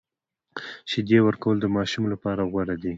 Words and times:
شیدې 0.89 1.17
ورکول 1.27 1.55
د 1.59 1.65
ماشوم 1.75 2.03
لپاره 2.13 2.41
غوره 2.51 2.75
دي۔ 2.81 2.89